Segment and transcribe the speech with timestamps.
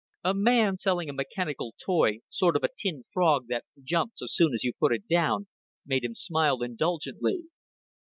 [0.23, 4.51] A man selling a mechanical toy sort of a tin frog that jumped so soon
[4.55, 5.45] as you put it down
[5.85, 7.43] made him smile indulgently.